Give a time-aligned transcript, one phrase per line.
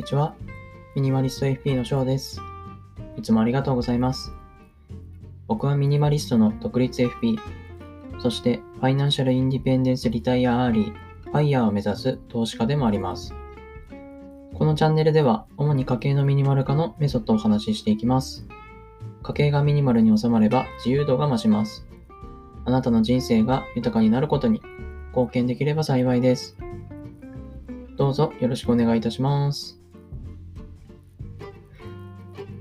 [0.00, 0.34] にちは。
[0.94, 2.40] ミニマリスト FP の翔です。
[3.18, 4.32] いつもありがとうございます。
[5.46, 7.36] 僕はミニマリストの独立 FP、
[8.18, 13.34] そして Financial Independence Retire Early、FIRE を目指す投資家でもあります。
[14.54, 18.46] このチャンネルでは、主に家計のミニマル化のメソッドをお話ししていきます。
[19.22, 21.86] 家計がミニマルに収まれば自由度が増します。
[22.64, 24.62] あなたの人生が豊かになることに
[25.08, 26.56] 貢献できれば幸いです。
[27.98, 29.79] どうぞよろしくお願いいたします。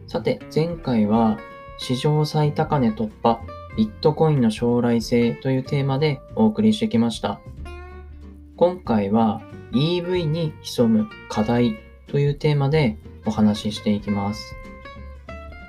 [0.10, 1.38] さて、前回は
[1.78, 3.42] 史上最高値突破、
[3.78, 7.40] ビットコインの将来性というテーマでお送りしてきました。
[8.56, 11.78] 今回は EV に潜む課題
[12.08, 14.56] というテーマでお話ししていきます。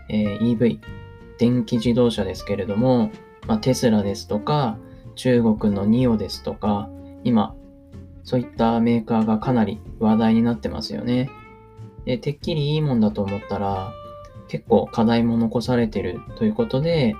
[0.09, 0.81] えー、EV、
[1.37, 3.11] 電気自動車ですけれども、
[3.47, 4.79] まあ、テスラですとか、
[5.17, 6.89] 中国のニオですとか、
[7.25, 7.55] 今、
[8.25, 11.29] そういったメーカーがかなり話題になってますよね。
[12.07, 13.93] で、てっきりいいもんだと思ったら、
[14.51, 17.15] 結構課題も残されてるということで、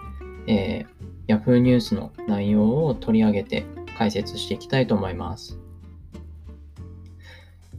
[0.49, 3.65] えー、Yahoo ニュースの内容を取り上げて
[3.97, 5.57] 解説していきたいと思います。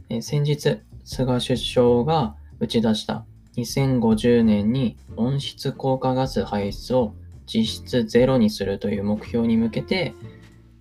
[0.08, 3.26] えー、先日、菅首相が打ち出した
[3.58, 7.14] 2050年に温室効果ガス排出を
[7.46, 10.14] 実質ゼロにするという目標に向けて、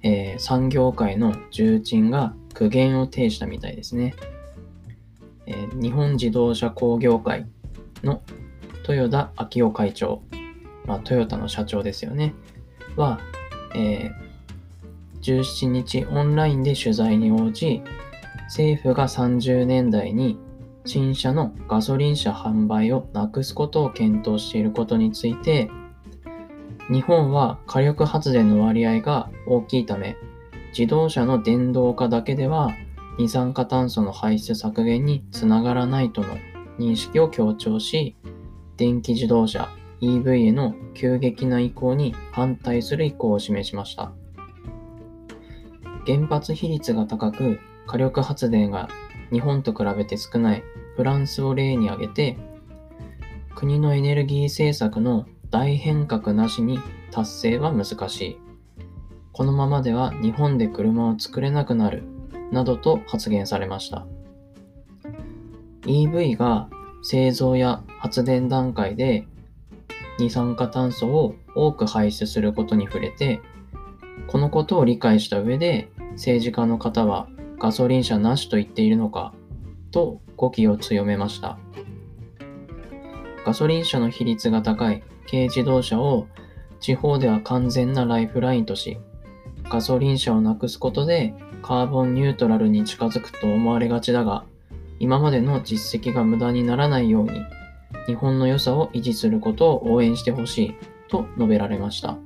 [0.02, 4.16] えー、産業界の重鎮が苦言を呈したみたいですね。
[5.46, 7.46] えー、日本自動車工業会
[8.02, 8.22] の
[8.88, 10.22] 豊田昭夫会長、
[10.86, 12.34] まあ、トヨタの社長ですよね、
[12.96, 13.20] は、
[13.76, 17.82] えー、17日オンラインで取材に応じ、
[18.46, 20.38] 政府が30年代に
[20.86, 25.70] 新車のガソリン車販売をなくすことを検討していることについて、
[26.92, 30.18] 日本は火力発電の割合が大きいため、
[30.78, 32.72] 自動車の電動化だけでは
[33.18, 36.38] 二酸化炭素の排出削減につながらないとの
[36.80, 38.16] 認識を強調し、
[38.82, 39.70] 電気自動車
[40.02, 44.12] EV への急激な移行に反対する意向を示しました。
[46.08, 48.90] 原発比率が高く火力発電が
[49.32, 50.64] 日本と比べて少ない
[50.96, 52.40] フランスを例に挙げて
[53.54, 56.80] 国のエネルギー政策の大変革なしに
[57.12, 58.38] 達成は難しい。
[59.32, 62.02] このままでは日本で車を作れなくなる
[62.52, 64.08] などと発言されました。
[65.84, 66.68] EV が
[67.02, 69.26] 製造や発電段階で
[70.20, 73.42] 二酸化炭素を多く排出することに触れて、
[74.28, 77.28] このことを理解した上で政治家の方は
[77.60, 79.34] ガソリン車なしと言っているのか
[79.92, 81.58] と語気を強めました。
[83.46, 86.28] ガソリン車の比率が高い軽自動車を
[86.80, 89.00] 地方では完全なライフラインとし、
[89.70, 94.46] ガソリン車をなくすことでカーボンニュートラルに近づくと思われがちだが、
[95.02, 97.32] 今までの実績が無駄にならないように、
[98.06, 100.76] 日本の良さを維持することを応援してほしい
[101.10, 102.20] と述べられました。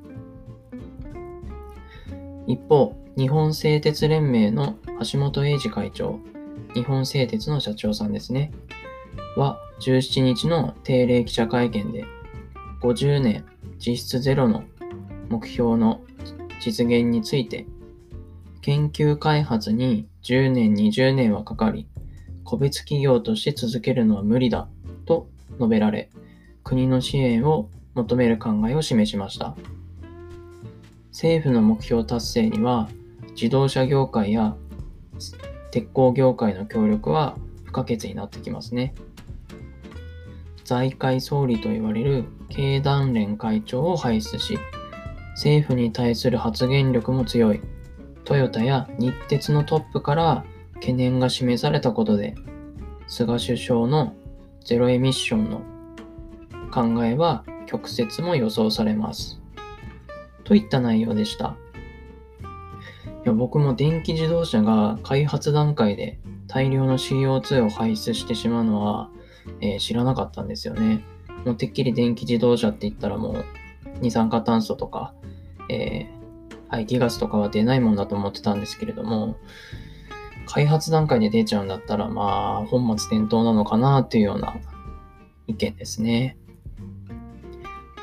[2.47, 4.75] 一方、日本製鉄連盟の
[5.09, 6.19] 橋本英二会長、
[6.73, 8.51] 日本製鉄の社長さんですね、
[9.37, 12.03] は17日の定例記者会見で、
[12.81, 13.45] 50年
[13.79, 14.65] 実質ゼロの
[15.29, 16.01] 目標の
[16.59, 17.67] 実現について、
[18.59, 21.87] 研究開発に10年、20年はかかり、
[22.45, 24.69] 個別企業として続けるのは無理だ
[25.05, 26.09] と述べられ、
[26.63, 29.55] 国の支援を求める考えを示しました。
[31.11, 32.87] 政府の目標達成には、
[33.31, 34.55] 自動車業界や
[35.71, 37.35] 鉄鋼業界の協力は
[37.65, 38.93] 不可欠になってきますね。
[40.63, 44.57] 財界総理と言われる経団連会長を輩出し、
[45.31, 47.61] 政府に対する発言力も強い
[48.23, 50.45] トヨタや日鉄のトップから
[50.75, 52.35] 懸念が示されたことで、
[53.07, 54.13] 菅首相の
[54.63, 55.61] ゼロエミッションの
[56.71, 59.39] 考えは曲折も予想されます。
[60.43, 61.55] といった内容でした。
[63.25, 69.09] いや僕も電気自動車が開発段階で大量の CO2 を排出してしまうのは、
[69.61, 71.03] えー、知らなかったんですよね。
[71.43, 73.45] もうてっきり電気自動車って言ったらもう
[73.99, 75.13] 二酸化炭素とか、
[75.69, 76.07] えー、
[76.69, 79.37] 排気ガスとかは出ないもんだと思ってたんですけれども、
[80.45, 84.55] 開発段階で出ちゃうんだったら、まあ、本末転倒なのかなっていうような
[85.47, 86.37] 意見ですね。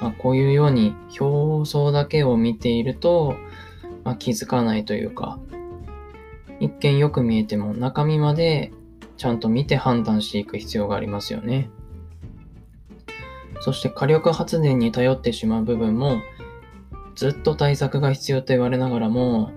[0.01, 3.37] まあ、こういうように表層だけを見ていると、
[4.05, 5.39] まあ、気づかないというか、
[6.59, 8.73] 一見よく見えても中身まで
[9.17, 11.71] ちゃんと見て判断していく必要がありますよね。
[13.61, 16.21] そして火力発電に頼ってしまう部分も
[17.15, 19.53] ずっと対策が必要と言われながらも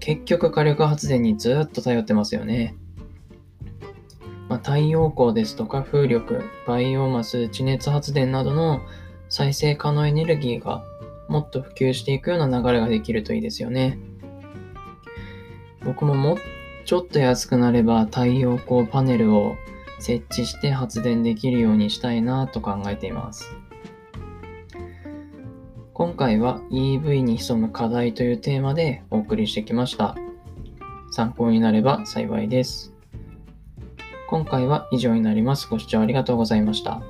[0.00, 2.76] 結局火力発電にずっと頼ってますよね。
[4.48, 8.80] まあ、太陽光ですとか風力、バイオマス、地熱発電などの
[9.28, 10.84] 再生可能エネルギーが
[11.28, 13.98] もっと普及していくような流れができるといいですよね。
[15.84, 16.38] 僕もも
[16.84, 19.56] ちょっと安くなれば太陽光パネルを
[19.98, 23.56] 設置して発電できるようにしたいなと考えています。
[25.96, 30.14] 今回は EV に潜む課題というテーマでお送りしてきました。
[31.10, 32.92] 参考になれば幸いです。
[34.28, 35.66] 今回は以上になります。
[35.70, 37.00] ご視聴ありがとうございました。